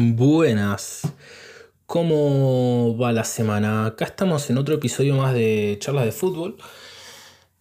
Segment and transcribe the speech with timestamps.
[0.00, 1.12] Buenas.
[1.86, 3.84] ¿Cómo va la semana?
[3.84, 6.56] Acá estamos en otro episodio más de charlas de fútbol.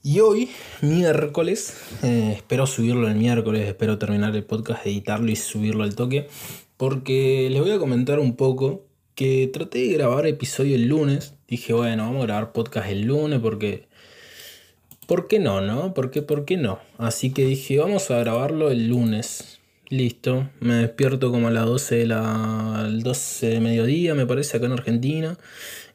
[0.04, 0.52] Y hoy,
[0.84, 6.28] miércoles, eh, espero subirlo el miércoles, espero terminar el podcast, editarlo y subirlo al toque.
[6.78, 8.85] Porque les voy a comentar un poco
[9.15, 11.33] que traté de grabar episodio el lunes.
[11.47, 13.88] Dije, bueno, vamos a grabar podcast el lunes porque...
[15.07, 15.95] ¿Por qué no, no?
[15.95, 16.77] ¿Por qué, por qué no?
[16.99, 19.57] Así que dije, vamos a grabarlo el lunes.
[19.89, 24.65] Listo, me despierto como a las 12 de la 12 de mediodía, me parece, acá
[24.65, 25.37] en Argentina.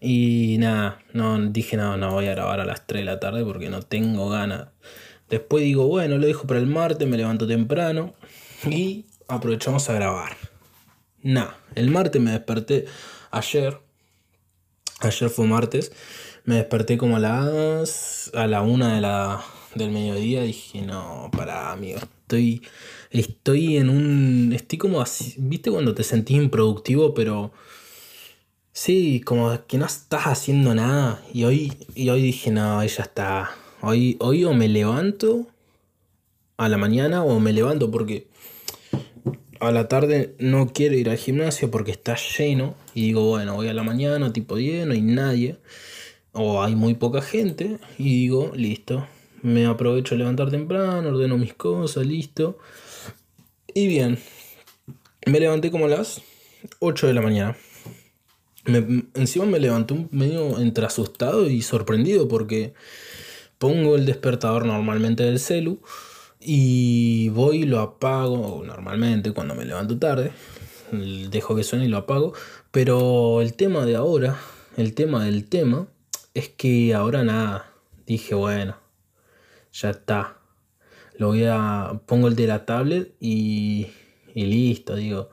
[0.01, 3.45] Y nada, no dije nada, no, voy a grabar a las 3 de la tarde
[3.45, 4.69] porque no tengo ganas.
[5.29, 8.15] Después digo, bueno, lo dejo para el martes, me levanto temprano
[8.65, 10.37] y aprovechamos a grabar.
[11.23, 12.87] Nada, el martes me desperté
[13.31, 13.79] ayer.
[15.01, 15.93] Ayer fue martes.
[16.45, 19.45] Me desperté como a las a la 1 de la
[19.75, 20.43] del mediodía.
[20.43, 22.63] Dije, no, para amigo, estoy
[23.13, 24.53] estoy en un.
[24.53, 25.35] Estoy como así.
[25.39, 27.53] ¿Viste cuando te sentís improductivo, pero.
[28.73, 31.23] Sí, como que no estás haciendo nada.
[31.33, 33.51] Y hoy, y hoy dije, no, ya está.
[33.83, 35.47] Hoy, hoy o me levanto
[36.57, 38.29] a la mañana o me levanto porque
[39.61, 42.75] a la tarde no quiero ir al gimnasio porque está lleno.
[42.95, 45.59] Y digo, bueno, voy a la mañana, tipo 10, no hay nadie.
[46.33, 47.79] O hay muy poca gente.
[47.99, 49.07] Y digo, listo.
[49.43, 52.59] Me aprovecho a levantar temprano, ordeno mis cosas, listo.
[53.75, 54.19] Y bien,
[55.27, 56.23] me levanté como a las
[56.79, 57.57] 8 de la mañana.
[59.15, 62.75] encima me levanté medio entre asustado y sorprendido porque
[63.59, 65.81] pongo el despertador normalmente del celu
[66.39, 70.33] y voy y lo apago normalmente cuando me levanto tarde.
[70.93, 72.33] Dejo que suene y lo apago.
[72.71, 74.39] Pero el tema de ahora,
[74.77, 75.89] el tema del tema,
[76.35, 77.73] es que ahora nada.
[78.07, 78.82] Dije, bueno,
[79.73, 80.43] ya está
[81.19, 82.01] lo voy a.
[82.07, 83.89] pongo el de la tablet y.
[84.35, 85.31] y listo, digo.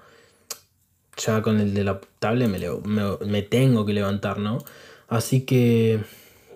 [1.18, 4.64] Ya con el de la tablet me, me, tengo que levantar, ¿no?
[5.08, 6.02] Así que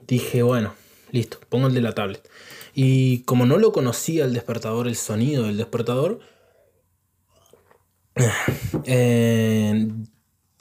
[0.08, 0.73] dije, bueno,
[1.12, 2.30] listo, pongo el de la tablet.
[2.74, 6.22] Y como no lo conocía el despertador, el sonido del despertador,
[8.86, 9.90] eh,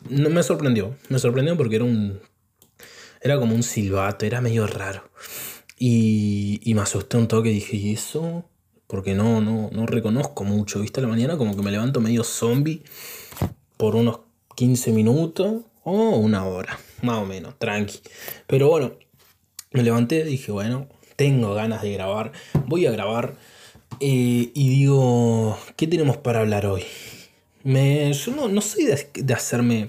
[0.09, 0.97] no me sorprendió.
[1.09, 2.21] Me sorprendió porque era un.
[3.21, 5.05] Era como un silbato, era medio raro.
[5.85, 8.45] Y, y me asusté un toque y dije, ¿y eso?
[8.93, 10.79] porque no, no, no reconozco mucho.
[10.81, 11.01] ¿Viste?
[11.01, 12.83] A la mañana como que me levanto medio zombie
[13.79, 14.21] por unos
[14.55, 18.01] 15 minutos o una hora, más o menos, tranqui.
[18.47, 18.93] Pero bueno,
[19.73, 22.33] me levanté y dije, bueno, tengo ganas de grabar,
[22.67, 23.35] voy a grabar.
[23.99, 26.85] Eh, y digo, ¿qué tenemos para hablar hoy?
[27.63, 29.89] Me, yo no, no soy de, hacerme,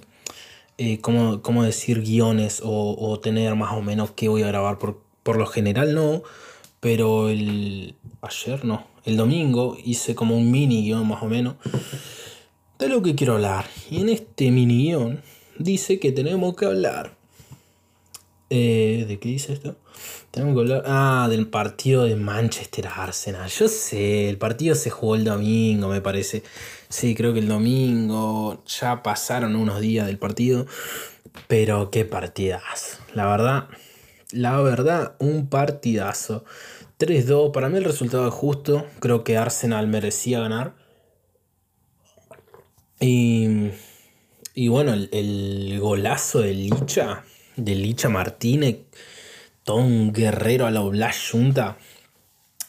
[0.77, 4.79] eh, como, decir, guiones o, o, tener más o menos qué voy a grabar.
[4.79, 6.23] Por, por lo general no,
[6.79, 7.95] pero el...
[8.21, 11.55] ayer no, el domingo hice como un mini guion más o menos
[12.79, 13.65] de lo que quiero hablar.
[13.89, 15.21] Y en este mini guion
[15.57, 17.15] dice que tenemos que hablar.
[18.49, 19.77] Eh, ¿De qué dice esto?
[20.31, 20.83] Tenemos que hablar.
[20.85, 23.49] Ah, del partido de Manchester Arsenal.
[23.49, 26.43] Yo sé, el partido se jugó el domingo, me parece.
[26.89, 28.63] Sí, creo que el domingo.
[28.67, 30.65] Ya pasaron unos días del partido.
[31.47, 32.97] Pero qué partidazo.
[33.13, 33.69] La verdad,
[34.33, 36.43] la verdad, un partidazo.
[36.99, 38.85] 3-2, para mí el resultado es justo.
[38.99, 40.75] Creo que Arsenal merecía ganar.
[42.99, 43.69] Y,
[44.53, 47.23] y bueno, el, golazo de Licha,
[47.55, 48.77] de Licha Martínez,
[49.63, 51.77] todo guerrero a la Oblast Junta.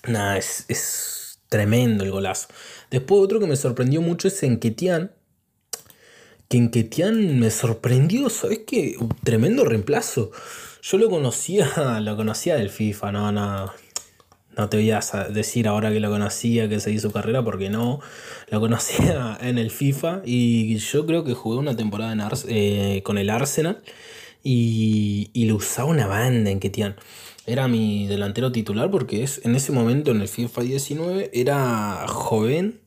[0.06, 2.48] Nada, es, es tremendo el golazo.
[2.90, 5.12] Después otro que me sorprendió mucho es Enquetian.
[6.48, 8.96] Que Enquetian me sorprendió, ¿sabes qué?
[9.22, 10.30] Tremendo reemplazo.
[10.86, 13.72] Yo lo conocía, lo conocía del FIFA, no, no,
[14.54, 15.00] no te voy a
[15.30, 18.00] decir ahora que lo conocía, que seguí su carrera, porque no.
[18.50, 23.16] Lo conocía en el FIFA y yo creo que jugué una temporada en eh, con
[23.16, 23.82] el Arsenal
[24.42, 26.96] y, y lo usaba una banda en Ketian.
[27.46, 32.78] Era mi delantero titular porque es, en ese momento en el FIFA 19 era joven,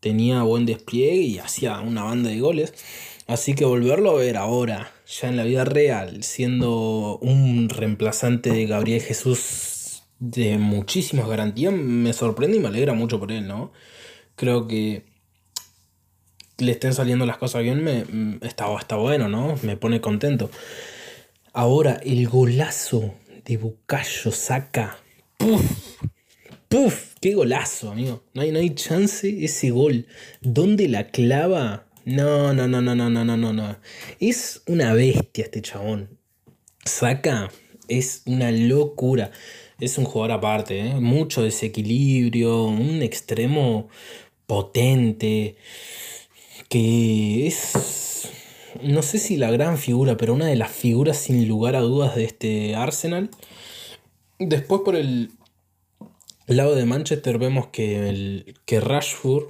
[0.00, 2.72] tenía buen despliegue y hacía una banda de goles.
[3.26, 8.66] Así que volverlo a ver ahora, ya en la vida real, siendo un reemplazante de
[8.66, 13.72] Gabriel Jesús de muchísimas garantías, me sorprende y me alegra mucho por él, ¿no?
[14.36, 15.04] Creo que
[16.58, 19.58] le estén saliendo las cosas bien, me, mm, está, está bueno, ¿no?
[19.62, 20.50] Me pone contento.
[21.54, 23.14] Ahora, el golazo
[23.46, 24.98] de Bucayo saca.
[25.38, 26.02] ¡Puf!
[26.68, 27.14] ¡Puf!
[27.20, 28.24] ¡Qué golazo, amigo!
[28.34, 30.06] No hay, no hay chance ese gol.
[30.42, 31.87] ¿Dónde la clava?
[32.08, 33.76] No, no, no, no, no, no, no, no.
[34.18, 36.18] Es una bestia este chabón.
[36.84, 37.50] Saca.
[37.88, 39.30] Es una locura
[39.80, 40.94] es un jugador aparte, ¿eh?
[40.94, 43.88] mucho desequilibrio, un extremo
[44.46, 45.56] potente.
[46.68, 48.28] que es,
[48.82, 52.16] no sé si la gran figura, pero una de las figuras sin lugar a dudas
[52.16, 53.30] de este Arsenal.
[54.38, 55.30] Después por el
[56.46, 59.44] lado de Manchester vemos que, que Rashford,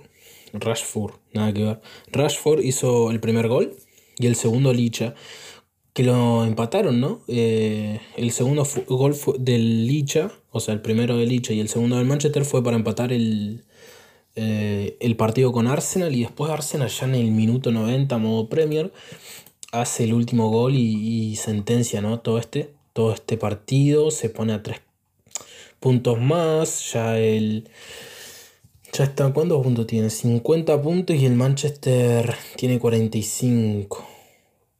[0.52, 1.80] Rashford, nada que ver,
[2.12, 3.76] Rashford hizo el primer gol
[4.18, 5.14] y el segundo Licha,
[5.92, 7.22] que lo empataron, ¿no?
[7.28, 11.96] Eh, el segundo gol del Licha, o sea, el primero del Licha y el segundo
[11.96, 13.64] del Manchester fue para empatar el,
[14.36, 18.92] eh, el partido con Arsenal y después Arsenal ya en el minuto 90 modo Premier
[19.72, 22.20] hace el último gol y, sentencia ¿no?
[22.20, 24.80] todo, este, todo este partido, se pone a tres
[25.80, 27.68] puntos más, ya el...
[28.92, 30.10] Ya está, ¿cuántos puntos tiene?
[30.10, 34.06] 50 puntos y el Manchester tiene 45.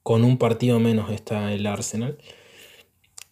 [0.02, 2.18] Con un partido menos está el Arsenal.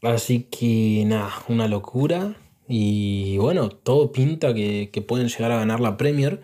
[0.03, 2.37] Así que nada, una locura.
[2.69, 6.41] Y bueno, todo pinta que, pueden llegar a ganar la Premier.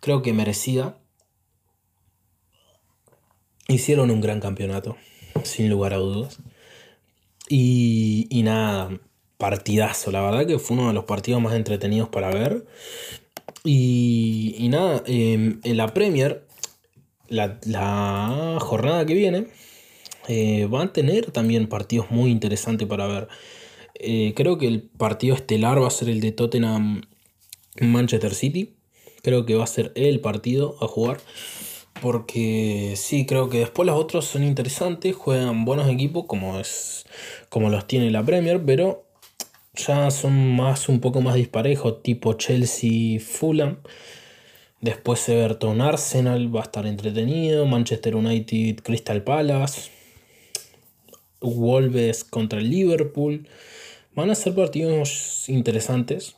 [0.00, 0.98] Creo que merecida.
[3.68, 4.96] Hicieron un gran campeonato,
[5.44, 6.38] sin lugar a dudas.
[7.48, 9.00] Y, y nada,
[9.38, 10.10] partidazo.
[10.10, 12.66] La verdad que fue uno de los partidos más entretenidos para ver.
[13.64, 16.44] Y, y nada, em, en la Premier,
[17.28, 19.46] la, jornada que viene,
[20.28, 23.28] eh, van a tener también partidos muy interesantes para ver.
[23.94, 27.02] Eh, creo que el partido estelar va a ser el de Tottenham
[27.80, 28.74] Manchester City.
[29.22, 31.18] Creo que va a ser el partido a jugar.
[32.00, 37.04] Porque sí, creo que después los otros son interesantes, juegan buenos equipos como, es,
[37.48, 39.04] como los tiene la Premier, pero
[39.74, 43.78] ya son más un poco más disparejos, tipo Chelsea Fulham.
[44.80, 49.90] Después Everton Arsenal va a estar entretenido, Manchester United Crystal Palace,
[51.40, 53.48] Wolves contra el Liverpool.
[54.14, 56.36] Van a ser partidos interesantes.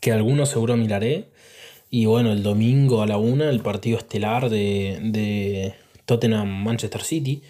[0.00, 1.28] Que algunos seguro miraré.
[1.90, 5.74] Y bueno, el domingo a la una, el partido estelar de, de
[6.04, 7.42] Tottenham Manchester City.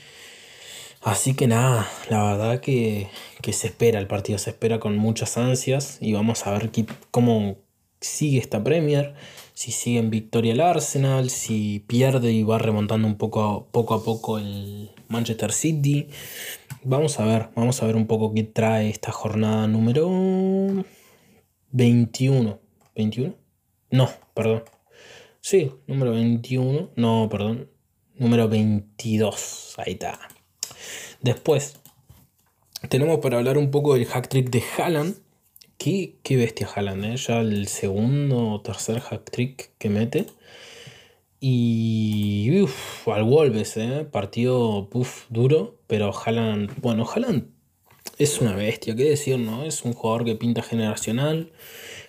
[1.04, 3.08] Así que nada, la verdad que,
[3.42, 6.70] que, se espera el partido, se espera con muchas ansias y vamos a ver
[7.10, 7.58] cómo
[8.00, 9.14] sigue esta Premier,
[9.52, 14.02] si sigue en victoria el Arsenal, si pierde y va remontando un poco poco, a
[14.02, 16.08] poco el Manchester City.
[16.82, 20.08] Vamos a ver, vamos a ver un poco qué trae esta jornada número
[21.70, 22.60] 21.
[22.96, 23.34] ¿21?
[23.90, 24.64] No, perdón.
[25.42, 26.92] Sí, número 21.
[26.96, 27.68] No, perdón.
[28.16, 29.74] Número 22.
[29.78, 30.18] Ahí está.
[31.24, 31.76] Después,
[32.90, 35.16] tenemos para hablar un poco del hack trick de Haaland.
[35.78, 37.16] Qué, qué bestia Haaland, ¿eh?
[37.16, 40.26] Ya el segundo o tercer hack trick que mete.
[41.40, 44.06] Y uf, al Wolves, ¿eh?
[44.12, 47.46] partido puff, duro, pero Haaland, bueno, Haaland
[48.18, 49.64] es una bestia, qué decir, ¿no?
[49.64, 51.52] Es un jugador que pinta generacional,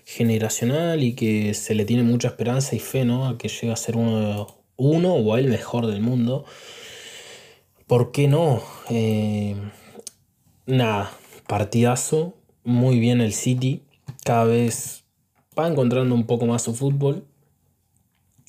[0.04, 3.30] generacional y que se le tiene mucha esperanza y fe, ¿no?
[3.30, 6.44] A que llegue a ser uno, uno o el mejor del mundo.
[7.88, 8.62] ¿Por qué no?
[8.90, 9.56] Eh,
[10.66, 11.12] nada,
[11.48, 12.34] partidazo,
[12.64, 13.84] muy bien el City,
[14.24, 15.04] cada vez
[15.58, 17.26] va encontrando un poco más su fútbol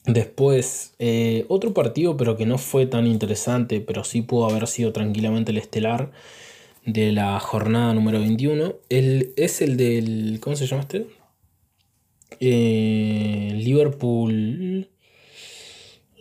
[0.06, 4.92] Después, eh, otro partido, pero que no fue tan interesante, pero sí pudo haber sido
[4.92, 6.12] tranquilamente el estelar
[6.84, 8.76] de la jornada número 21.
[8.88, 10.38] El, es el del.
[10.40, 11.08] ¿Cómo se llama este?
[12.38, 14.88] Eh, Liverpool.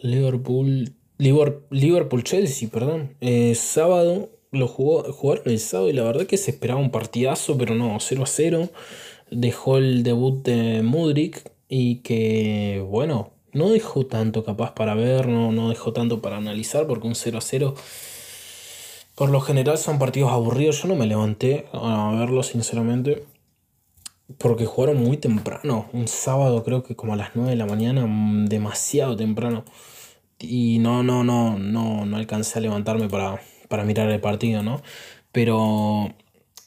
[0.01, 0.95] Liverpool.
[1.17, 3.15] Liverpool Chelsea, perdón.
[3.21, 7.57] Eh, sábado lo jugó, jugaron el sábado y la verdad que se esperaba un partidazo,
[7.57, 8.69] pero no, 0 a 0.
[9.31, 15.51] Dejó el debut de Mudrik y que, bueno, no dejó tanto capaz para ver, no,
[15.51, 17.75] no dejó tanto para analizar, porque un 0 a 0
[19.15, 20.81] por lo general son partidos aburridos.
[20.81, 23.25] Yo no me levanté a verlo, sinceramente,
[24.37, 25.87] porque jugaron muy temprano.
[25.93, 29.63] Un sábado, creo que como a las 9 de la mañana, mm, demasiado temprano.
[30.39, 34.81] Y no, no, no, no, no alcancé a levantarme para, para mirar el partido, ¿no?
[35.31, 36.13] Pero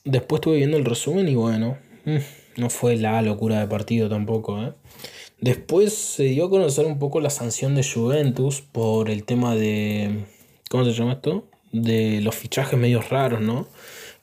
[0.04, 4.62] después estuve viendo el resumen y bueno, mm, no fue la locura de partido tampoco,
[4.62, 4.72] ¿eh?
[5.40, 10.24] Después se dio a conocer un poco la sanción de Juventus por el tema de.
[10.68, 11.46] ¿Cómo se llama esto?
[11.70, 13.68] De los fichajes medios raros, ¿no?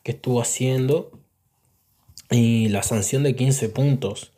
[0.03, 1.11] Que estuvo haciendo.
[2.31, 4.33] Y la sanción de 15 puntos.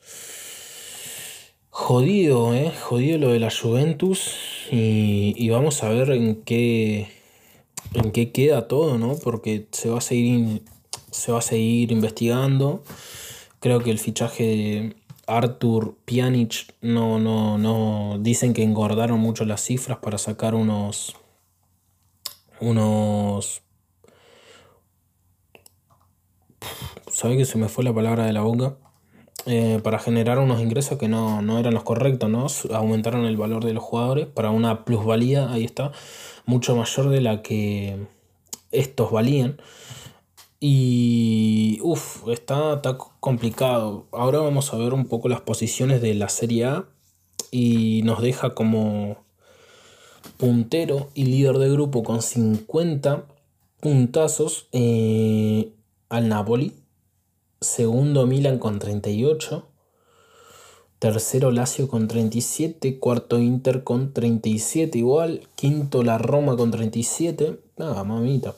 [1.79, 2.73] Jodido, ¿eh?
[2.75, 4.35] Jodido lo de la Juventus.
[4.71, 7.07] Y, vamos a ver en qué,
[7.93, 9.15] en qué queda todo, ¿no?
[9.23, 10.63] Porque se va a seguir,
[11.11, 12.83] se va a seguir investigando.
[13.59, 14.95] Creo que el fichaje de
[15.27, 18.17] Arthur Pjanic no, no, no.
[18.19, 21.15] Dicen que engordaron mucho las cifras para sacar unos.
[22.59, 23.61] Unos.
[27.11, 28.77] ¿Sabe que se me fue la palabra de la boca?
[29.47, 32.47] Eh, para generar unos ingresos que no, no, eran los correctos, ¿no?
[32.75, 35.93] Aumentaron el valor de los jugadores para una plusvalía, ahí está,
[36.45, 38.07] mucho mayor de la que
[38.71, 39.57] estos valían.
[40.59, 44.07] Y uff, está, está complicado.
[44.11, 46.85] Ahora vamos a ver un poco las posiciones de la Serie A
[47.49, 49.17] y nos deja como
[50.37, 53.25] puntero y líder de grupo con 50
[53.79, 55.71] puntazos eh,
[56.09, 56.73] al Napoli.
[57.59, 59.67] Segundo Milan con 38.
[60.99, 62.99] Tercero Lazio con 37.
[62.99, 65.47] Cuarto Inter con 37 igual.
[65.55, 67.59] Quinto la Roma con 37.
[67.77, 68.53] Nada, mamita.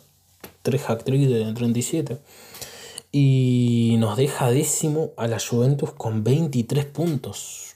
[0.63, 2.19] 3 hack de 37.
[3.13, 7.75] Y nos deja décimo a la Juventus con 23 puntos.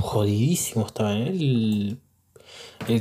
[0.00, 1.28] Jodidísimo está, ¿eh?
[1.28, 2.00] El,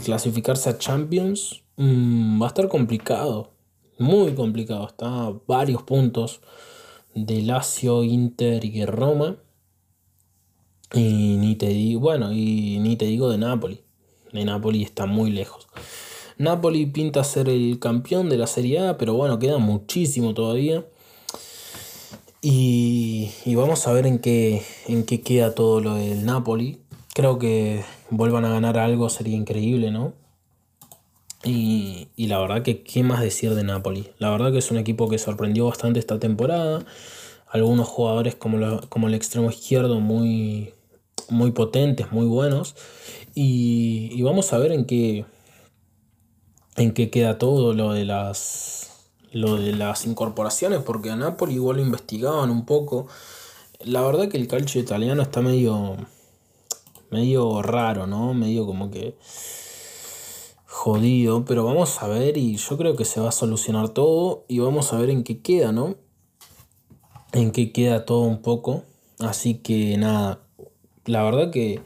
[0.04, 3.52] clasificarse a Champions mm, va a estar complicado.
[4.00, 4.88] Muy complicado.
[4.88, 6.42] Está varios puntos
[7.16, 9.38] de Lazio, Inter y Roma.
[10.94, 13.82] Y ni te digo, bueno, y ni te digo de Napoli.
[14.32, 15.68] De Napoli está muy lejos.
[16.38, 20.86] Napoli pinta ser el campeón de la Serie A, pero bueno, queda muchísimo todavía.
[22.42, 26.80] Y, vamos a ver en qué, en qué queda todo lo del Napoli.
[27.16, 30.14] Creo que vuelvan a ganar algo sería increíble, ¿no?
[31.46, 34.10] Y, la verdad que, ¿qué más decir de Napoli?
[34.18, 36.84] La verdad que es un equipo que sorprendió bastante esta temporada.
[37.48, 40.74] Algunos jugadores como, como el extremo izquierdo muy,
[41.30, 42.76] muy potentes, muy buenos.
[43.36, 45.26] Y, y vamos a ver en qué,
[46.78, 48.92] en qué queda todo lo de las
[49.32, 53.08] lo de las incorporaciones, porque a Napoli igual lo investigaban un poco.
[53.84, 55.98] La verdad que el calcio italiano está medio
[57.12, 58.34] medio raro, ¿no?
[58.34, 59.16] Medio como que
[60.76, 64.60] jodido, pero vamos a ver y yo creo que se va a solucionar todo y
[64.60, 65.96] vamos a ver en qué queda, ¿no?
[67.32, 68.84] En qué queda todo un poco.
[69.20, 70.42] Así que nada,
[71.06, 71.82] la verdad que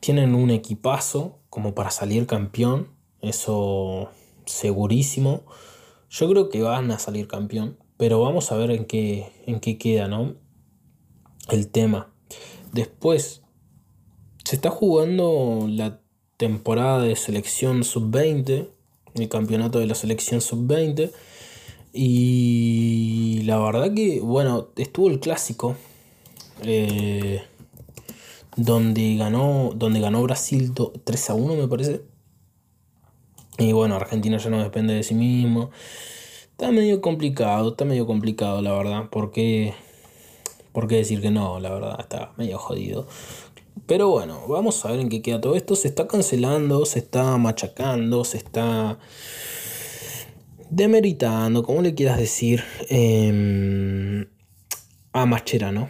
[0.00, 2.88] tienen un equipazo como para salir campeón
[3.20, 4.10] eso
[4.46, 5.44] segurísimo.
[6.10, 9.78] Yo creo que van a salir campeón, pero vamos a ver en qué, en qué
[9.78, 10.34] queda, ¿no?
[11.48, 12.12] El tema.
[12.72, 13.42] Después,
[14.44, 16.00] se está jugando la
[16.40, 18.66] temporada de selección sub-20,
[19.14, 21.12] el campeonato de la selección sub-20.
[21.92, 25.76] Y la verdad que, bueno, estuvo el clásico.
[26.62, 27.42] Eh,
[28.56, 30.72] donde ganó, donde ganó Brasil
[31.04, 32.02] 3 a 1, me parece.
[33.58, 35.70] Y bueno, Argentina ya no depende de sí mismo.
[36.52, 39.10] Está medio complicado, está medio complicado, la verdad.
[39.10, 39.74] ¿Por qué,
[40.72, 41.60] ¿Por qué decir que no?
[41.60, 43.06] La verdad, está medio jodido.
[43.86, 45.74] Pero bueno, vamos a ver en qué queda todo esto.
[45.74, 48.98] Se está cancelando, se está machacando, se está
[50.70, 54.26] demeritando, como le quieras decir, eh,
[55.12, 55.88] a Mascherano.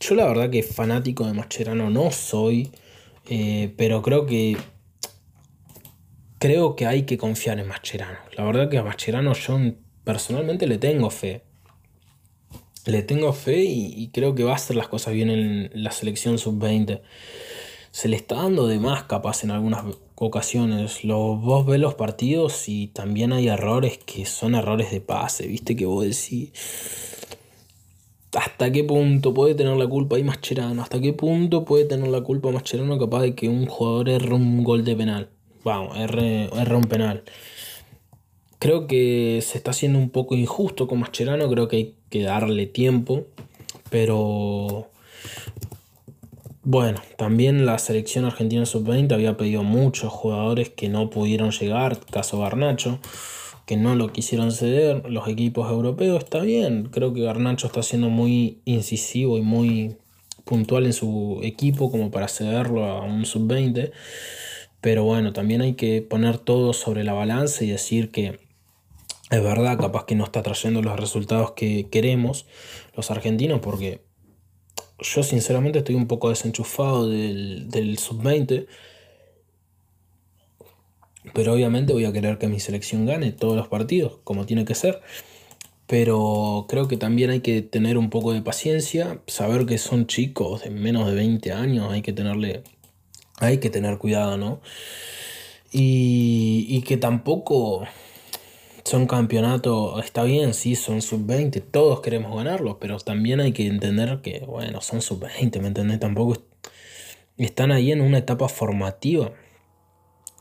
[0.00, 2.70] Yo la verdad que fanático de Mascherano no soy,
[3.28, 4.56] eh, pero creo que
[6.38, 8.18] creo que hay que confiar en Mascherano.
[8.36, 9.58] La verdad que a Mascherano yo
[10.04, 11.42] personalmente le tengo fe.
[12.88, 16.38] Le tengo fe y, creo que va a hacer las cosas bien en la selección
[16.38, 17.02] sub-20.
[17.90, 21.04] Se le está dando de más capaz en algunas ocasiones.
[21.04, 25.76] Los, vos ves los partidos y también hay errores que son errores de pase, viste
[25.76, 26.52] que vos decís
[28.34, 32.20] hasta qué punto puede tener la culpa ahí Mascherano, hasta qué punto puede tener la
[32.20, 35.30] culpa Mascherano capaz de que un jugador erre un gol de penal
[35.68, 37.22] vamos, R, un penal.
[38.58, 42.66] Creo que se está haciendo un poco injusto con Mascherano, creo que hay que darle
[42.66, 43.26] tiempo,
[43.90, 44.88] pero
[46.64, 52.40] bueno, también la selección argentina sub-20 había pedido muchos jugadores que no pudieron llegar, caso
[52.40, 52.98] Garnacho,
[53.64, 58.08] que no lo quisieron ceder, los equipos europeos, está bien, creo que Garnacho está siendo
[58.08, 59.96] muy incisivo y muy
[60.44, 63.92] puntual en su equipo como para cederlo a un sub-20.
[64.80, 68.47] Pero bueno, también hay que poner todo sobre la balanza y decir que
[69.30, 72.46] es verdad, capaz que no está trayendo los resultados que queremos
[72.94, 74.02] los argentinos, porque
[74.98, 78.66] yo sinceramente estoy un poco desenchufado del, del sub-20.
[81.34, 84.74] Pero obviamente voy a querer que mi selección gane todos los partidos, como tiene que
[84.74, 85.02] ser.
[85.86, 90.62] Pero creo que también hay que tener un poco de paciencia, saber que son chicos
[90.62, 92.62] de menos de 20 años, hay que tenerle
[93.40, 94.60] hay que tener cuidado, ¿no?
[95.70, 97.84] Y, que tampoco
[98.88, 104.20] son campeonatos, está bien, sí, son sub-20, todos queremos ganarlos, pero también hay que entender
[104.22, 106.00] que, bueno, son sub-20, ¿me entendés?
[106.00, 106.42] Tampoco
[107.36, 109.32] están ahí en una etapa formativa.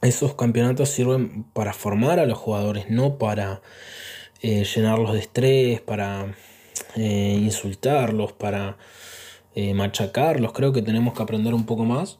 [0.02, 3.62] Esos campeonatos sirven para formar a los jugadores, no para
[4.42, 6.34] eh, llenarlos de estrés, para
[6.96, 8.78] eh, insultarlos, para
[9.56, 10.54] eh, machacarlos.
[10.54, 12.20] Creo que tenemos que aprender un poco más.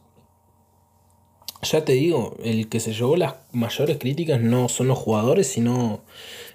[1.62, 6.02] Ya te digo, el que se llevó las mayores críticas no son los jugadores, sino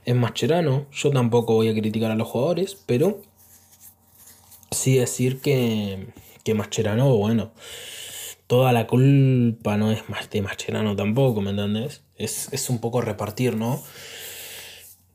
[0.06, 0.86] es Mascherano.
[0.92, 3.22] Yo tampoco voy a criticar a los jugadores, pero
[4.72, 6.08] sí decir que,
[6.44, 7.52] que Mascherano, bueno,
[8.48, 12.04] toda la culpa no es de Mascherano tampoco, ¿me entendés?
[12.16, 13.84] Es, un poco repartir, ¿no?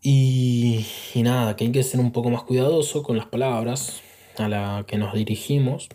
[0.03, 4.01] Y, y nada, que hay que ser un poco más cuidadoso con las palabras
[4.37, 5.89] a la que nos dirigimos.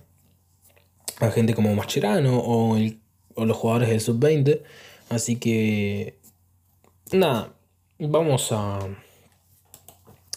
[1.19, 2.77] A gente como Mascherano o,
[3.35, 4.61] o los jugadores del sub-20.
[5.09, 6.17] Así que,
[7.11, 7.53] nada,
[7.99, 8.79] vamos a,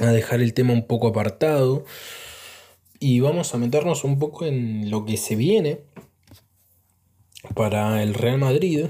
[0.01, 1.85] a dejar el tema un poco apartado
[2.99, 5.81] y vamos a meternos un poco en lo que se viene
[7.55, 8.87] para el Real Madrid,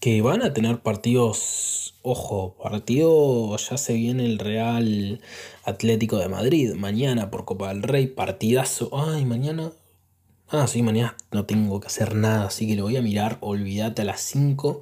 [0.00, 5.20] que van a tener partidos, ojo, partido, ya se viene el Real
[5.64, 9.72] Atlético de Madrid, mañana por Copa del Rey, partidazo, ay, mañana,
[10.48, 14.02] ah, sí, mañana no tengo que hacer nada, así que lo voy a mirar, olvídate
[14.02, 14.80] a las 5.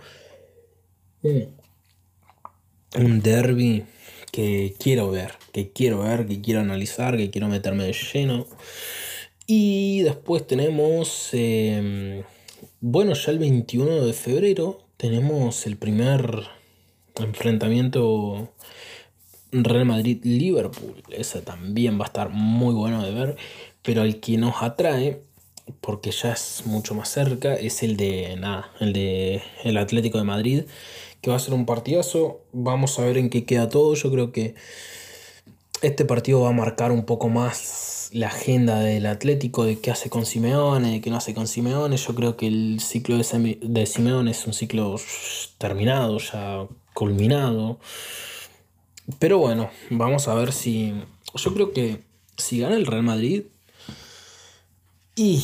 [2.97, 3.85] Un derby
[4.31, 8.47] que quiero ver, que quiero ver, que quiero analizar, que quiero meterme de lleno.
[9.47, 11.29] Y después tenemos...
[11.33, 12.25] Em,
[12.81, 16.49] bueno, ya el 21 de febrero tenemos el primer
[17.17, 18.53] enfrentamiento
[19.53, 21.03] Real Madrid-Liverpool.
[21.11, 23.37] Ese también va a estar muy bueno de ver.
[23.83, 25.21] Pero el que nos atrae,
[25.81, 30.25] porque ya es mucho más cerca, es el de nada, el de el Atlético de
[30.25, 30.63] Madrid,
[31.21, 32.41] que va a ser un partidazo.
[32.53, 33.95] Vamos a ver en qué queda todo.
[33.95, 34.55] Yo creo que
[35.83, 40.09] este partido va a marcar un poco más la agenda del Atlético, de qué hace
[40.09, 41.97] con Simeone, de qué no hace con Simeone.
[41.97, 44.97] Yo creo que el ciclo de, de Simeone es un ciclo
[45.59, 47.79] terminado, ya culminado.
[49.19, 50.95] Pero bueno, vamos a ver si.
[51.35, 52.03] Yo creo que
[52.37, 53.45] si gana el Real Madrid.
[55.17, 55.43] Y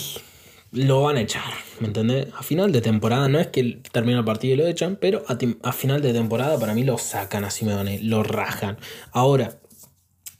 [0.73, 2.29] lo van a echar, ¿me entendés?
[2.37, 5.73] A final de temporada, no es que termina el partido y lo echan, pero a,
[5.73, 8.79] final de temporada para mí lo sacan a Simeone, lo rajan.
[9.13, 9.59] Ahora,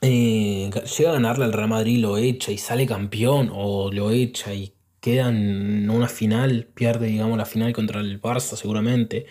[0.03, 4.55] eh, llega a ganarle al Real Madrid, lo echa y sale campeón, o lo echa
[4.55, 9.27] y queda en una final, pierde, digamos, la final contra el Barça seguramente.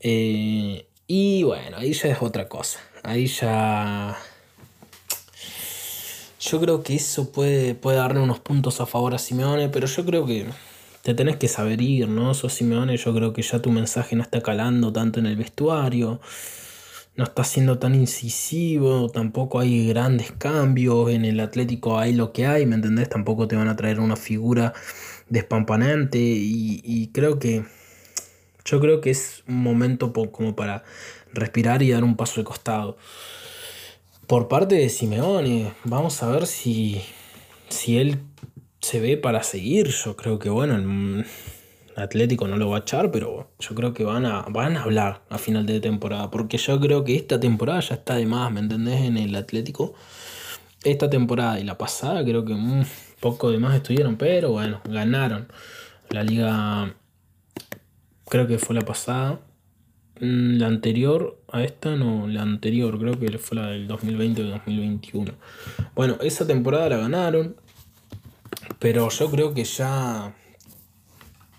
[0.00, 2.80] Eh, y bueno, ahí ya es otra cosa.
[3.02, 4.16] Ahí ya.
[6.50, 10.04] Yo creo que eso puede, puede darle unos puntos a favor a Simeone, pero yo
[10.04, 10.46] creo que
[11.02, 12.34] te tenés que saber ir, ¿no?
[12.34, 16.20] Sos Simeone, yo creo que ya tu mensaje no está calando tanto en el vestuario
[17.16, 22.46] no está siendo tan incisivo, tampoco hay grandes cambios, en el Atlético hay lo que
[22.46, 23.08] hay, ¿me entendés?
[23.08, 24.72] Tampoco te van a traer una figura
[25.28, 27.64] despampanante y, creo que
[28.64, 30.84] yo creo que es un momento como para
[31.32, 32.96] respirar y dar un paso de costado.
[34.26, 37.02] Por parte de Simeone, vamos a ver si,
[37.68, 38.20] si él
[38.80, 39.88] se ve para seguir.
[39.88, 41.24] Yo creo que bueno,
[41.94, 45.22] Atlético no lo va a echar, pero yo creo que van a, van a hablar
[45.28, 46.30] a final de temporada.
[46.30, 49.02] Porque yo creo que esta temporada ya está de más, ¿me entendés?
[49.02, 49.94] En el Atlético.
[50.84, 52.86] Esta temporada y la pasada creo que un
[53.20, 55.48] poco de más estuvieron, pero bueno, ganaron.
[56.08, 56.94] La liga,
[58.26, 59.40] creo que fue la pasada.
[60.20, 64.46] Mm, la anterior a esta, no, la anterior, creo que fue la del 2020 o
[64.46, 65.32] 2021.
[65.94, 67.56] Bueno, esa temporada la ganaron,
[68.78, 70.34] pero yo creo que ya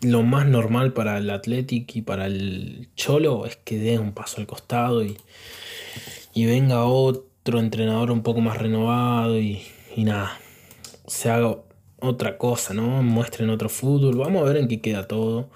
[0.01, 4.39] lo más normal para el Athletic y para el Cholo es que dé un paso
[4.39, 5.17] al costado y,
[6.33, 9.63] y venga otro entrenador un poco más renovado y,
[9.95, 10.39] y, nada,
[11.07, 11.57] se haga
[11.99, 13.01] otra cosa, ¿no?
[13.03, 15.49] Muestren otro fútbol, vamos a ver en qué queda todo.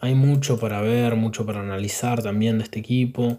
[0.00, 3.36] Hay mucho para ver, mucho para analizar también de este equipo.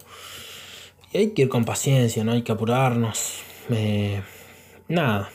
[1.11, 3.39] Y hay que ir con paciencia, no hay que apurarnos.
[3.69, 4.21] Eh,
[4.87, 5.29] nada.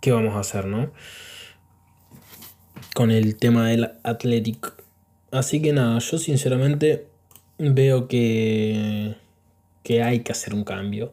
[0.00, 0.90] ¿Qué vamos a hacer, no?
[2.94, 4.74] con el tema del Athletic.
[5.30, 7.06] Así que nada, yo sinceramente
[7.58, 9.14] veo que,
[9.82, 11.12] que hay que hacer un cambio.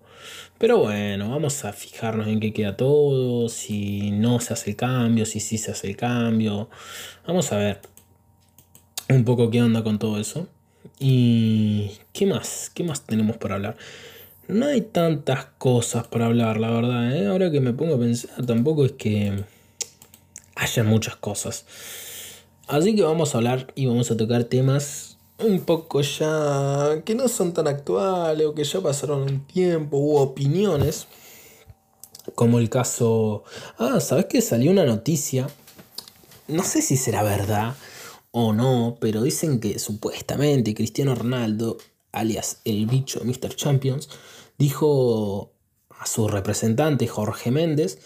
[0.58, 5.26] Pero bueno, vamos a fijarnos en qué queda todo, si no se hace el cambio,
[5.26, 6.70] si sí se hace el cambio.
[7.28, 7.82] Vamos a ver
[9.10, 10.48] un poco qué onda con todo eso.
[11.00, 13.78] Y qué más, qué más tenemos para hablar.
[14.48, 17.16] No hay tantas cosas para hablar, la verdad.
[17.16, 17.28] ¿eh?
[17.28, 19.44] Ahora que me pongo a pensar, tampoco es que
[20.56, 21.66] haya muchas cosas.
[22.68, 27.28] Así que vamos a hablar y vamos a tocar temas un poco ya que no
[27.28, 31.08] son tan actuales o que ya pasaron un tiempo u opiniones.
[32.36, 33.44] Como el caso...
[33.78, 35.48] Ah, ¿sabes que salió una noticia?
[36.48, 37.76] No sé si será verdad
[38.32, 41.78] o no, pero dicen que supuestamente Cristiano Ronaldo,
[42.12, 43.56] alias el bicho Mr.
[43.56, 44.10] Champions,
[44.58, 45.54] dijo
[45.90, 48.00] a su representante Jorge Méndez.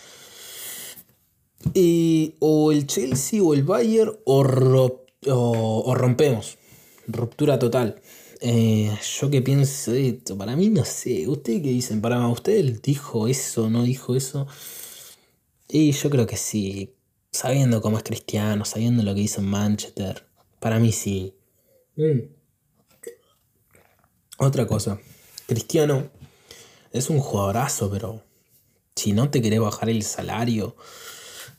[1.74, 6.58] Y o el Chelsea o el Bayern o, o, rompemos.
[7.08, 8.02] Ruptura total.
[8.42, 11.28] Eh, yo que pienso esto, para mí no sé.
[11.28, 12.02] ¿Ustedes qué dicen?
[12.02, 14.48] ¿Para usted dijo eso, no dijo eso?
[15.70, 16.96] Y yo creo que sí.
[17.32, 20.26] Sabiendo cómo es cristiano, sabiendo lo que hizo en Manchester.
[20.60, 21.34] Para mí sí.
[21.96, 22.20] Mm.
[24.38, 25.00] Otra cosa.
[25.48, 26.10] Cristiano
[26.92, 28.24] es un jugadorazo, pero
[28.96, 30.76] si no te querés bajar el salario,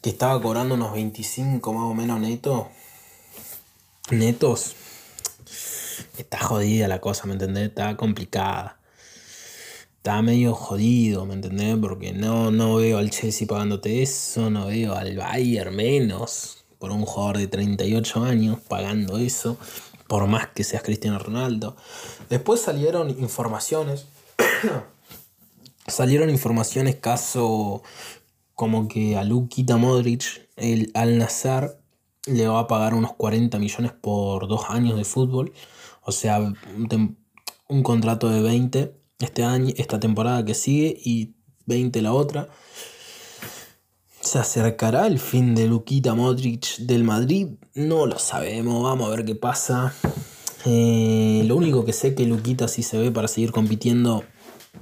[0.03, 2.67] que estaba cobrando unos 25 más o menos netos,
[4.11, 4.75] netos,
[6.19, 7.69] está jodida la cosa, ¿me entendés?
[7.69, 8.82] Está complicada.
[10.03, 11.77] Está medio jodido, ¿me entendés?
[11.81, 17.05] Porque no, no veo al Chelsea pagándote eso, no veo al Bayern menos por un
[17.05, 19.57] jugador de 38 años pagando eso,
[20.09, 21.77] por más que seas Cristiano Ronaldo.
[22.29, 24.07] Después salieron informaciones
[25.87, 27.85] salieron informaciones caso
[28.57, 31.79] como que a Lukita Modric, el Al Nazar,
[32.27, 35.53] le va a pagar unos 40 millones por dos años de fútbol.
[36.03, 41.35] O sea, un, contrato de 20 este año, esta temporada que sigue y
[41.67, 42.49] 20 la otra.
[44.21, 47.49] ¿Se acercará el fin de Lukita Modric del Madrid?
[47.75, 49.95] No lo sabemos, vamos a ver qué pasa.
[50.65, 54.25] Eh, lo único que sé que Luquita sí se ve para seguir compitiendo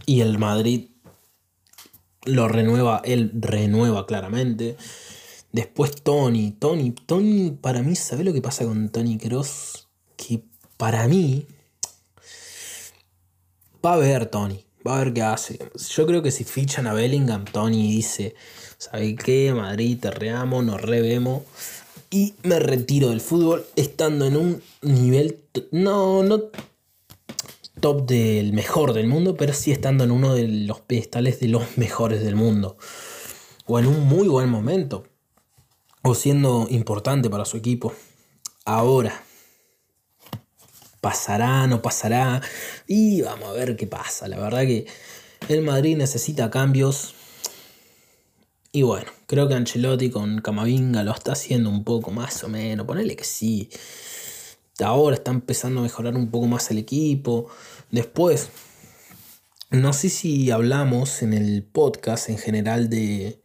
[0.05, 0.91] y el Madrid
[2.27, 4.77] lo renueva, él renueva claramente.
[5.53, 9.89] Después Tony, Tony, Tony, para mí, ¿sabe lo que pasa con Tony Cross?
[10.17, 10.45] Que
[10.77, 11.47] para mí
[13.85, 15.59] va a ver Tony, va a ver qué hace.
[15.95, 18.35] Yo creo que si fichan a Bellingham, Tony dice,
[18.79, 19.53] ¿sabe qué?
[19.55, 21.43] Madrid, te reamo, nos revemos.
[22.11, 25.39] Y me retiro del fútbol estando en un nivel,
[25.71, 26.51] no, no
[27.81, 31.77] top del mejor del mundo, pero sí estando en uno de los pedestales de los
[31.77, 32.77] mejores del mundo.
[33.67, 35.05] O en un muy buen momento.
[36.03, 37.93] O siendo importante para su equipo.
[38.65, 39.25] Ahora.
[41.01, 41.67] ¿Pasará?
[41.67, 42.43] ¿No pasará?
[42.87, 44.29] Y vamos a ver qué pasa.
[44.29, 44.87] La verdad que
[45.49, 47.15] el Madrid necesita cambios.
[48.73, 52.87] Y bueno, creo que Ancelotti con Camavinga lo está haciendo un poco más o menos.
[52.87, 53.71] Ponele que sí
[54.85, 57.49] ahora está empezando a mejorar un poco más el equipo.
[57.91, 58.51] Después,
[59.71, 63.41] no sé si hablamos en el podcast en general de.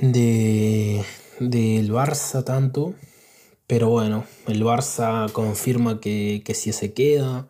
[0.00, 1.04] de.
[1.40, 2.94] del Barça tanto.
[3.66, 7.48] Pero bueno, el Barça confirma que, que si se queda.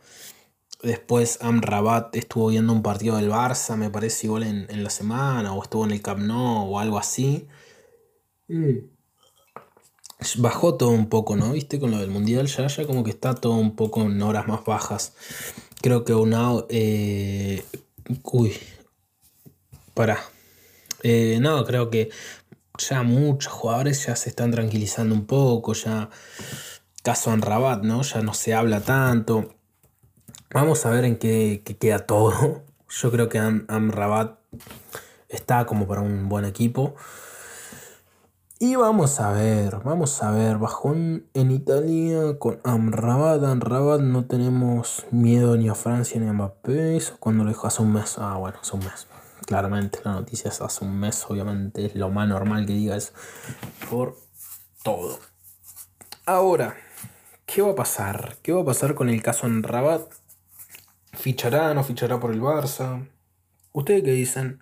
[0.83, 5.63] Después Amrabat estuvo viendo un partido del Barça, me parece igual en, la semana, o
[5.63, 7.47] estuvo en el Camp Nou o algo así.
[8.49, 8.97] Mm
[10.39, 11.53] bajó todo un poco, ¿no?
[11.53, 11.79] ¿Viste?
[11.79, 14.65] Con lo del mundial ya, ya como que está todo un poco en horas más
[14.65, 15.15] bajas.
[15.83, 16.53] Creo que una...
[16.69, 17.63] Eh,
[18.23, 18.53] uy.
[19.95, 20.19] Para.
[21.03, 22.11] Eh, no, creo que
[22.79, 26.11] ya muchos jugadores ya se están tranquilizando un poco, ya...
[27.07, 28.03] Caso Anrabat, ¿no?
[28.03, 29.55] Ya no se habla tanto.
[30.53, 32.65] Vamos a ver en qué, queda todo.
[32.89, 34.41] Yo creo que Amrabat
[35.29, 36.97] está como para un buen equipo.
[38.59, 43.45] Y vamos a ver, vamos a ver, bajón en Italia con Amrabat.
[43.45, 47.01] Amrabat no tenemos miedo ni a Francia ni a Mbappé.
[47.21, 48.17] Cuando lo dejó hace un mes.
[48.19, 49.07] Ah, bueno, hace un mes.
[49.45, 53.13] Claramente la noticia es hace un mes, obviamente es lo más normal que digas
[53.91, 54.17] por
[54.83, 55.19] todo.
[56.25, 56.77] Ahora,
[57.45, 58.37] ¿qué va a pasar?
[58.43, 60.11] ¿Qué va a pasar con el caso Amrabat?
[61.13, 63.09] ¿Fichará, no fichará por el Barça?
[63.73, 64.61] ¿Ustedes qué dicen?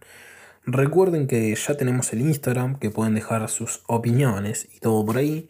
[0.67, 5.49] Recuerden que ya tenemos el Instagram, que pueden dejar sus opiniones y todo por ahí.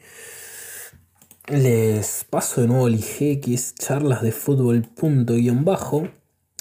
[1.47, 6.09] Les paso de nuevo el IG, que charlas de fútbol punto guion bajo.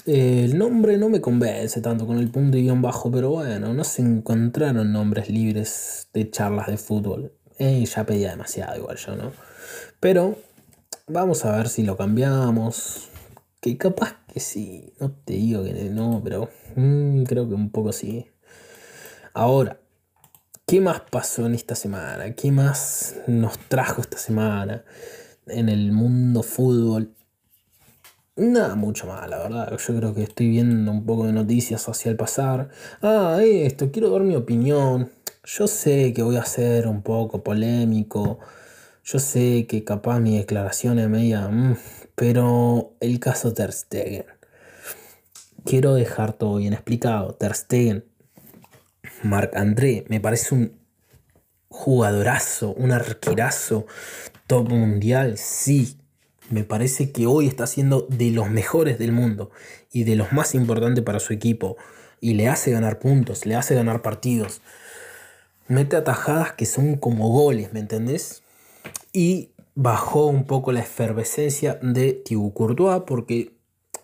[0.06, 3.84] El nombre no me convence tanto con el punto y guion bajo, pero bueno, no
[3.84, 7.32] se encontraron nombres libres de charlas de fútbol.
[7.58, 9.32] Eh, ya pedía demasiado igual yo, ¿no?
[10.00, 10.36] Pero
[11.06, 13.08] vamos a ver si lo cambiamos.
[13.62, 17.90] Que capaz que sí, no te digo que no, pero mm, creo que un poco
[17.92, 18.26] sí.
[19.32, 19.80] Ahora,
[20.66, 22.34] ¿qué más pasó en esta semana?
[22.34, 24.84] ¿Qué más nos trajo esta semana
[25.46, 27.13] en el mundo fútbol?
[28.36, 29.78] Nada mucho más, la verdad.
[29.78, 32.68] Yo creo que estoy viendo un poco de noticias hacia el pasar.
[33.00, 35.12] Ah, esto, quiero dar mi opinión.
[35.44, 38.40] Yo sé que voy a ser un poco polémico.
[39.04, 41.48] Yo sé que capaz mi declaración es media...
[41.48, 41.76] Mm,
[42.16, 44.26] pero el caso Ter Stegen.
[45.64, 47.34] Quiero dejar todo bien explicado.
[47.34, 48.04] Ter Stegen
[49.22, 50.72] Marc André me parece un
[51.68, 53.86] jugadorazo, un arquerazo
[54.46, 55.98] top mundial, sí.
[56.50, 59.50] Me parece que hoy está siendo de los mejores del mundo
[59.92, 61.76] y de los más importantes para su equipo.
[62.20, 64.62] y le hace ganar puntos, le hace ganar partidos.
[65.68, 68.42] Mete atajadas que son como goles, ¿me entendés?
[69.12, 73.52] Y bajó un poco la efervescencia de Thibaut Courtois porque,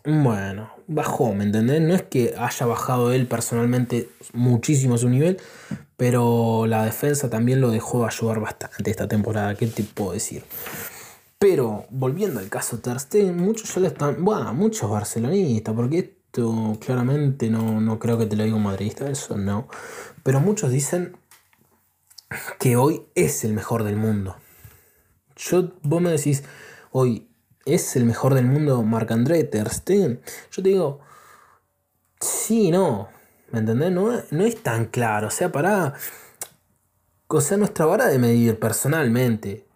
[0.04, 1.80] bueno, bajó, ¿me entendés?
[1.80, 5.38] No es que haya bajado él personalmente muchísimo su nivel,
[5.96, 10.42] pero la defensa también lo dejó ayudar bastante esta temporada, ¿qué te puedo decir?
[11.40, 17.50] Pero volviendo al caso Ter muchos ya le están, bueno, muchos barcelonistas, porque esto claramente
[17.50, 19.66] no, no creo que te lo diga un madridista, eso no,
[20.22, 21.16] pero muchos dicen
[22.60, 24.36] que hoy es el mejor del mundo.
[25.36, 26.44] Yo, vos me decís,
[26.92, 27.28] hoy
[27.64, 29.70] es el mejor del mundo Marc-André Ter.
[30.52, 31.00] Yo te digo,
[32.20, 33.08] sí, no,
[33.50, 33.90] ¿Me entendés?
[33.90, 35.28] No, no es tan claro.
[35.28, 35.94] O sea, para.
[37.26, 39.66] O sea, nuestra vara de medir personalmente.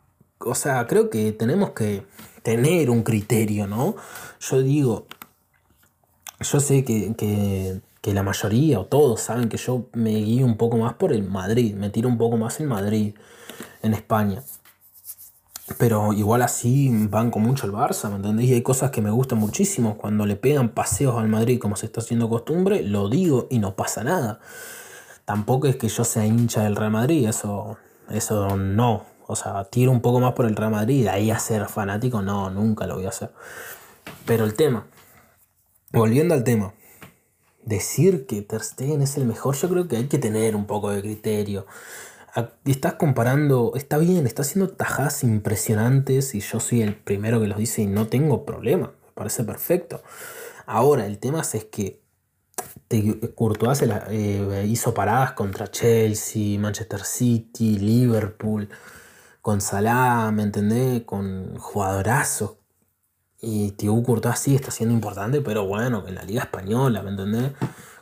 [0.45, 2.07] O sea, creo que tenemos que
[2.43, 3.97] tener un criterio, ¿no?
[4.41, 5.07] Yo digo.
[6.41, 10.77] Yo sé que, que, la mayoría o todos saben que yo me guío un poco
[10.77, 11.75] más por el Madrid.
[11.75, 13.15] Me tiro un poco más en Madrid,
[13.83, 14.43] en España.
[15.79, 18.47] Pero igual así banco mucho el Barça, ¿me entendés?
[18.47, 19.97] Y hay cosas que me gustan muchísimo.
[19.97, 23.75] Cuando le pegan paseos al Madrid como se está haciendo costumbre, lo digo y no
[23.75, 24.41] pasa nada.
[25.25, 27.79] Tampoco es que yo sea hincha del Real Madrid, eso,
[28.11, 29.14] eso no.
[29.27, 32.23] O sea, tiro un poco más por el Real Madrid, de ahí a ser fanático,
[32.23, 33.31] no, nunca lo voy a hacer.
[34.27, 34.87] Pero el tema,
[35.93, 36.75] volviendo al tema,
[37.63, 40.91] decir que Ter Stegen es el mejor, yo creo que hay que tener un poco
[40.91, 41.67] de criterio
[42.65, 47.59] estás comparando, está bien, está haciendo tajadas impresionantes y yo soy el primero que los
[47.59, 50.03] dice y no tengo problema, me parece perfecto.
[50.67, 52.01] Ahora, el tema es, que
[53.35, 58.69] Courtois eh, hizo paradas contra Chelsea, Manchester City, Liverpool,
[59.45, 61.03] con Salah, ¿me entendés?
[61.03, 62.55] Con jugadorazos.
[63.43, 67.53] Y Thibaut Courtois sí está siendo importante, pero bueno, en la Liga Española, ¿me entendés?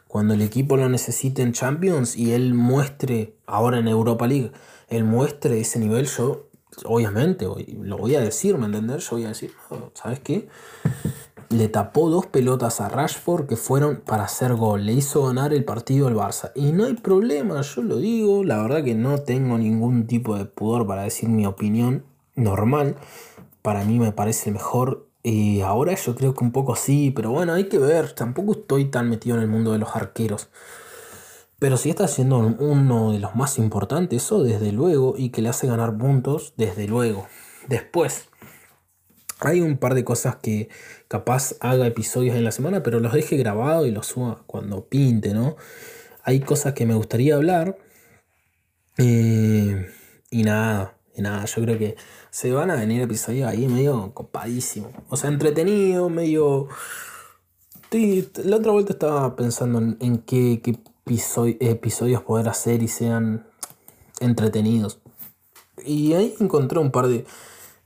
[0.07, 4.53] cuando el equipo lo necesite en Champions y él muestre, ahora en Europa League,
[4.87, 6.49] él muestre ese nivel, yo
[6.85, 9.11] obviamente lo voy a decir, ¿me entendés?
[9.11, 9.51] Yo voy a decir,
[9.95, 10.49] ¿sabes qué?
[11.53, 14.87] Le tapó dos pelotas a Rashford que fueron para hacer gol.
[14.87, 16.51] Le hizo ganar el partido al Barça.
[16.55, 18.43] Y no hay problema, yo lo digo.
[18.43, 22.05] La verdad que no tengo ningún tipo de pudor para decir mi opinión
[22.37, 22.97] normal.
[23.61, 27.53] Para mí me parece mejor y ahora yo creo que un poco sí, pero bueno,
[27.53, 28.13] hay que ver.
[28.13, 30.49] Tampoco estoy tan metido en el mundo de los arqueros.
[31.59, 35.51] Pero si está siendo uno de los más importantes, eso desde luego, y que le
[35.51, 37.27] hace ganar puntos, desde luego.
[37.69, 38.31] Después,
[39.45, 40.69] hay un par de cosas que
[41.09, 45.35] capaz haga episodios en la semana, pero los deje grabado y los suba cuando pinte,
[45.35, 45.57] ¿no?
[46.23, 47.77] Hay cosas que me gustaría hablar.
[48.99, 49.91] Eh,
[50.31, 51.97] y nada, y nada, yo creo que
[52.31, 54.91] se van a venir episodios ahí medio copadísimo.
[55.09, 56.69] O sea, entretenido, medio.
[57.91, 60.63] la otra vuelta estaba pensando en, qué,
[61.05, 63.47] episodios poder hacer y sean
[64.21, 65.01] entretenidos.
[65.85, 67.27] Y ahí encontré un par de,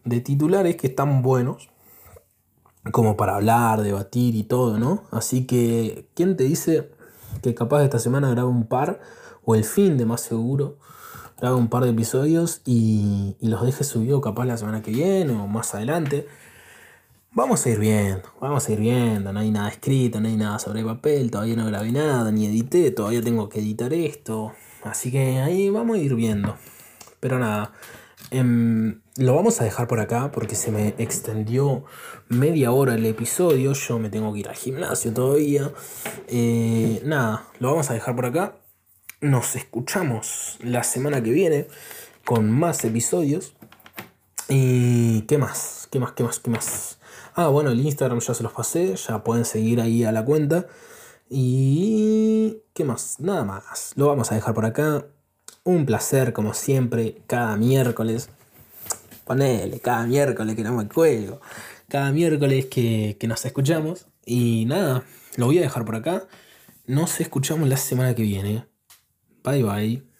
[0.06, 1.68] de titulares que están buenos.
[2.92, 5.02] Como para hablar, debatir y todo, ¿no?
[5.10, 6.92] Así que, ¿quién te dice
[7.42, 9.00] que capaz esta semana grabe un par?
[9.44, 10.78] O el fin de más seguro
[11.40, 15.46] haga un par de episodios y, los deje subido capaz la semana que viene o
[15.46, 16.26] más adelante.
[17.32, 20.58] Vamos a ir viendo, vamos a ir viendo, no hay nada escrito, no hay nada
[20.58, 24.52] sobre papel, todavía no grabé nada, ni edité, todavía tengo que editar esto.
[24.84, 26.56] Así que ahí vamos a ir viendo.
[27.20, 27.72] Pero nada,
[28.30, 31.84] em, lo vamos a dejar por acá porque se me extendió
[32.28, 33.72] media hora el episodio.
[33.72, 35.72] Yo me tengo que ir al gimnasio todavía.
[36.28, 38.56] Eh, nada, lo vamos a dejar por acá.
[39.20, 41.68] Nos escuchamos la semana que viene
[42.24, 43.54] con más episodios.
[44.48, 45.88] ¿Y qué más?
[45.90, 46.12] ¿Qué más?
[46.12, 46.38] ¿Qué más?
[46.38, 46.98] ¿Qué más?
[47.34, 50.66] Ah, bueno, el Instagram ya se los pasé, ya pueden seguir ahí a la cuenta.
[51.28, 52.62] Y...
[52.72, 53.18] ¿Qué más?
[53.20, 53.92] Nada más.
[53.96, 55.06] Lo vamos a dejar por acá.
[55.66, 58.28] Un placer, como siempre, cada miércoles.
[59.24, 61.40] Ponele, cada miércoles que no me cuelgo.
[61.88, 64.06] Cada miércoles que, que nos escuchamos.
[64.24, 65.02] Y nada,
[65.36, 66.28] lo voy a dejar por acá.
[66.86, 68.64] Nos escuchamos la semana que viene.
[69.42, 70.15] Bye bye.